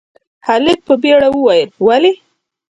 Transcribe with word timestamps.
هلک 0.47 0.79
په 0.87 0.93
بيړه 1.01 1.27
وويل، 1.31 1.69
ولې؟ 1.87 2.13